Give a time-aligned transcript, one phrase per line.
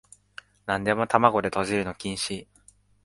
[0.65, 2.47] なんでも玉子でとじるの禁止